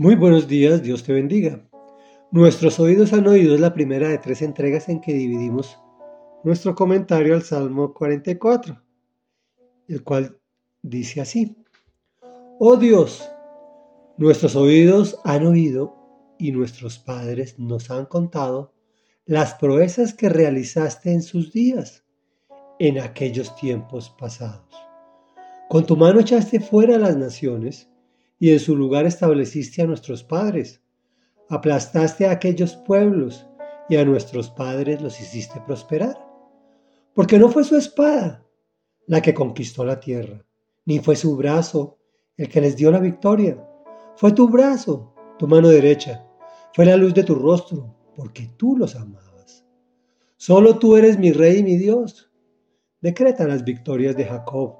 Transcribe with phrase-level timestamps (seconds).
[0.00, 1.62] Muy buenos días, Dios te bendiga.
[2.30, 5.78] Nuestros oídos han oído la primera de tres entregas en que dividimos
[6.42, 8.82] nuestro comentario al Salmo 44,
[9.88, 10.38] el cual
[10.80, 11.54] dice así.
[12.58, 13.30] Oh Dios,
[14.16, 15.94] nuestros oídos han oído
[16.38, 18.72] y nuestros padres nos han contado
[19.26, 22.06] las proezas que realizaste en sus días,
[22.78, 24.74] en aquellos tiempos pasados.
[25.68, 27.90] Con tu mano echaste fuera a las naciones
[28.40, 30.82] y en su lugar estableciste a nuestros padres.
[31.50, 33.46] Aplastaste a aquellos pueblos
[33.88, 36.16] y a nuestros padres los hiciste prosperar.
[37.14, 38.44] Porque no fue su espada
[39.06, 40.44] la que conquistó la tierra,
[40.86, 41.98] ni fue su brazo
[42.36, 43.62] el que les dio la victoria.
[44.16, 46.26] Fue tu brazo, tu mano derecha,
[46.72, 49.66] fue la luz de tu rostro, porque tú los amabas.
[50.36, 52.30] Solo tú eres mi rey y mi Dios.
[53.02, 54.76] Decreta las victorias de Jacob.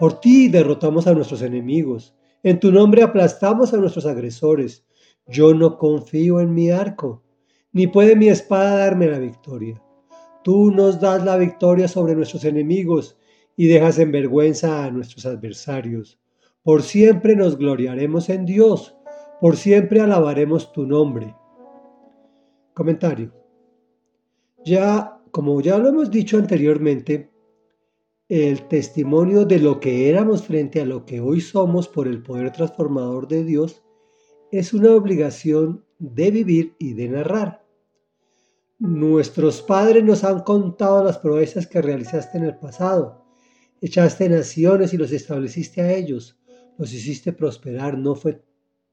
[0.00, 4.84] Por ti derrotamos a nuestros enemigos en tu nombre aplastamos a nuestros agresores.
[5.26, 7.22] Yo no confío en mi arco,
[7.72, 9.80] ni puede mi espada darme la victoria.
[10.42, 13.16] Tú nos das la victoria sobre nuestros enemigos
[13.56, 16.18] y dejas en vergüenza a nuestros adversarios.
[16.62, 18.96] Por siempre nos gloriaremos en Dios,
[19.40, 21.34] por siempre alabaremos tu nombre.
[22.74, 23.32] Comentario.
[24.64, 27.31] Ya, como ya lo hemos dicho anteriormente,
[28.34, 32.50] el testimonio de lo que éramos frente a lo que hoy somos por el poder
[32.50, 33.82] transformador de Dios
[34.50, 37.62] es una obligación de vivir y de narrar.
[38.78, 43.22] Nuestros padres nos han contado las proezas que realizaste en el pasado.
[43.82, 46.40] Echaste naciones y los estableciste a ellos.
[46.78, 47.98] Los hiciste prosperar.
[47.98, 48.42] No fue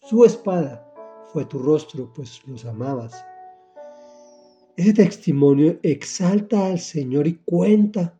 [0.00, 0.92] su espada,
[1.32, 3.24] fue tu rostro, pues los amabas.
[4.76, 8.19] Ese testimonio exalta al Señor y cuenta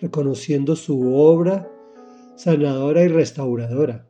[0.00, 1.70] reconociendo su obra
[2.36, 4.08] sanadora y restauradora.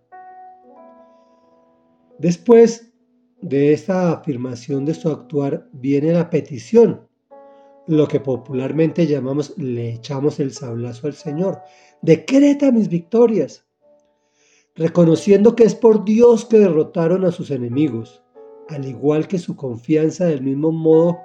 [2.19, 2.93] Después
[3.41, 7.09] de esta afirmación de su actuar viene la petición,
[7.87, 11.61] lo que popularmente llamamos le echamos el sablazo al Señor.
[12.03, 13.67] Decreta mis victorias,
[14.77, 18.23] reconociendo que es por Dios que derrotaron a sus enemigos,
[18.69, 21.19] al igual que su confianza del mismo modo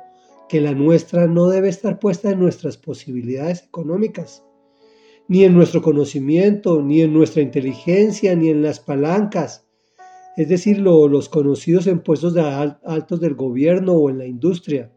[0.50, 4.44] que la nuestra no debe estar puesta en nuestras posibilidades económicas,
[5.28, 9.68] ni en nuestro conocimiento, ni en nuestra inteligencia, ni en las palancas,
[10.38, 14.92] es decir, los conocidos en puestos de altos del gobierno o en la industria.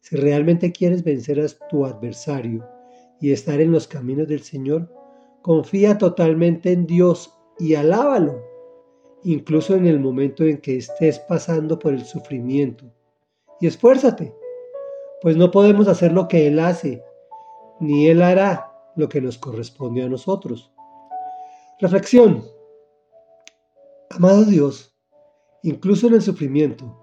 [0.00, 2.66] Si realmente quieres vencer a tu adversario
[3.20, 4.92] y estar en los caminos del Señor,
[5.40, 8.42] confía totalmente en Dios y alábalo,
[9.22, 12.92] incluso en el momento en que estés pasando por el sufrimiento.
[13.60, 14.34] Y esfuérzate,
[15.22, 17.02] pues no podemos hacer lo que Él hace,
[17.80, 18.65] ni Él hará
[18.96, 20.72] lo que nos corresponde a nosotros.
[21.78, 22.44] Reflexión.
[24.10, 24.96] Amado Dios,
[25.62, 26.96] incluso en el sufrimiento,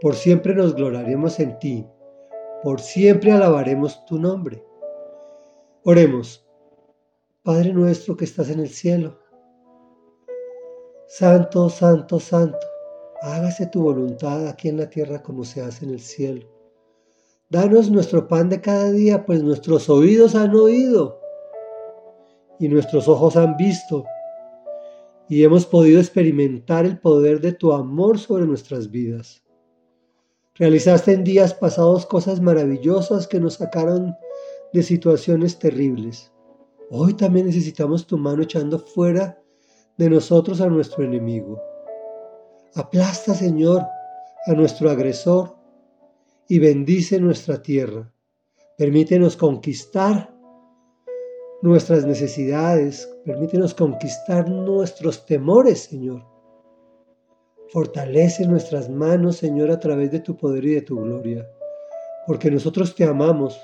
[0.00, 1.86] por siempre nos gloriaremos en ti,
[2.62, 4.64] por siempre alabaremos tu nombre.
[5.84, 6.42] Oremos.
[7.42, 9.20] Padre nuestro que estás en el cielo,
[11.06, 12.66] Santo, Santo, Santo,
[13.22, 16.48] hágase tu voluntad aquí en la tierra como se hace en el cielo.
[17.48, 21.20] Danos nuestro pan de cada día, pues nuestros oídos han oído
[22.58, 24.04] y nuestros ojos han visto
[25.28, 29.42] y hemos podido experimentar el poder de tu amor sobre nuestras vidas.
[30.54, 34.16] Realizaste en días pasados cosas maravillosas que nos sacaron
[34.72, 36.32] de situaciones terribles.
[36.90, 39.42] Hoy también necesitamos tu mano echando fuera
[39.98, 41.60] de nosotros a nuestro enemigo.
[42.74, 43.82] Aplasta, Señor,
[44.46, 45.56] a nuestro agresor
[46.48, 48.12] y bendice nuestra tierra.
[48.78, 50.35] Permítenos conquistar
[51.62, 56.24] nuestras necesidades, permítenos conquistar nuestros temores, Señor.
[57.68, 61.46] Fortalece nuestras manos, Señor, a través de tu poder y de tu gloria,
[62.26, 63.60] porque nosotros te amamos,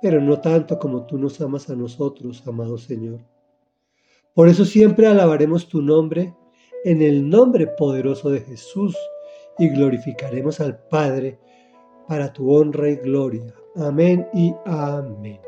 [0.00, 3.20] pero no tanto como tú nos amas a nosotros, amado Señor.
[4.34, 6.34] Por eso siempre alabaremos tu nombre
[6.84, 8.96] en el nombre poderoso de Jesús
[9.58, 11.38] y glorificaremos al Padre
[12.06, 13.54] para tu honra y gloria.
[13.74, 15.40] Amén y amén.